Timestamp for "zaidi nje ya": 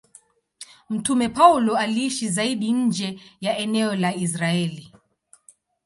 2.29-3.57